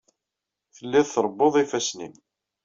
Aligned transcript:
Telliḍ 0.75 1.07
trebbuḍ 1.09 1.53
ifassen-nnem. 1.63 2.15